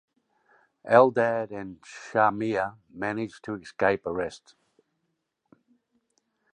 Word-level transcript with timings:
Eldad 0.83 1.51
and 1.51 1.79
Shamir 1.83 2.75
managed 2.89 3.43
to 3.43 3.53
escape 3.53 4.07
arrest. 4.07 4.55